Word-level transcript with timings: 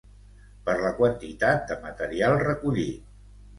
per 0.69 0.73
la 0.83 0.91
quantitat 1.01 1.69
de 1.73 1.79
material 1.85 2.37
recollit 2.47 3.09